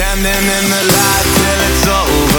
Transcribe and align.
Standing 0.00 0.32
in 0.32 0.64
the 0.70 0.82
light 0.96 1.26
till 1.36 1.60
it's 1.68 1.86
over. 1.86 2.29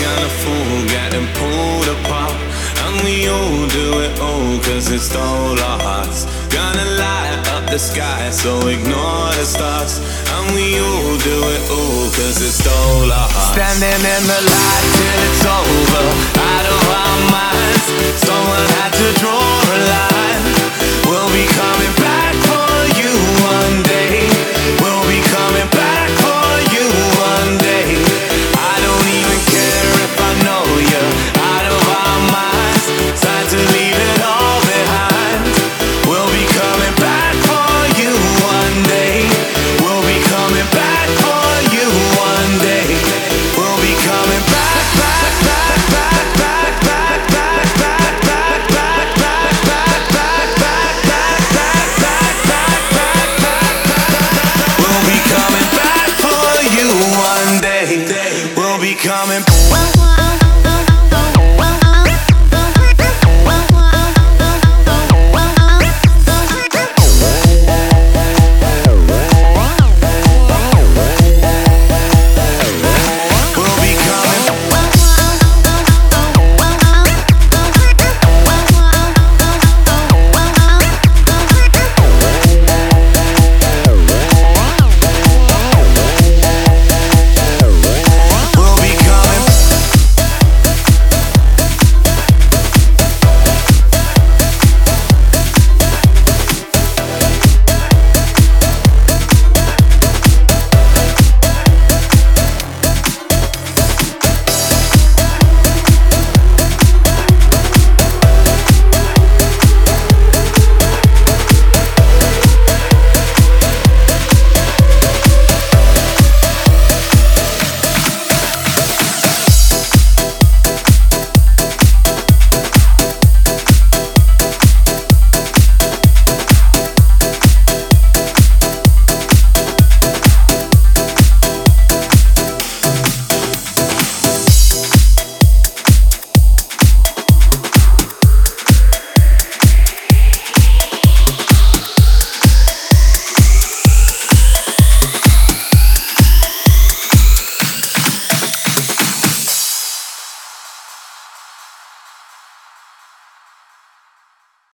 Gonna 0.00 0.30
fool 0.42 0.86
getting 0.86 1.26
pulled 1.34 1.88
apart. 1.98 2.38
And 2.84 2.94
we 3.04 3.28
all 3.28 3.66
do 3.68 4.00
it 4.06 4.14
all 4.20 4.58
cause 4.62 4.90
it 4.90 5.00
stole 5.00 5.58
our 5.58 5.80
hearts. 5.82 6.26
Gonna 6.54 6.86
light 7.02 7.42
up 7.54 7.68
the 7.68 7.78
sky, 7.78 8.30
so 8.30 8.68
ignore 8.68 9.30
the 9.34 9.44
stars. 9.44 9.98
And 10.34 10.54
we 10.54 10.78
all 10.78 11.18
do 11.18 11.38
it 11.54 11.62
all 11.70 12.06
cause 12.14 12.38
it 12.40 12.54
stole 12.54 13.10
our 13.10 13.28
hearts. 13.28 13.58
Standing 13.58 14.02
in 14.14 14.22
the 14.32 14.40
light 14.54 14.86
till 14.98 15.20
it's 15.26 15.44
over, 15.58 16.06
out 16.46 16.66
of 16.74 16.82
our 17.02 17.18
minds. 17.34 17.97